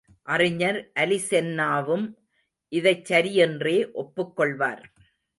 அறிஞர் 0.23 0.91
அலிசென்னாவும் 0.99 2.05
இதைச் 2.71 3.11
சரியென்றே 3.11 3.91
ஒப்புக் 3.91 4.35
கொள்வார். 4.35 4.83